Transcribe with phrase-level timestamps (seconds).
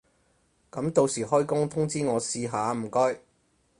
[0.71, 3.19] 噉到時開工通知我試下唔該